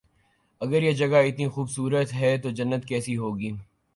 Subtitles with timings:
[0.61, 3.51] اگر یہ جگہ اتنی خوب صورت ہے تو جنت کیسی ہو گی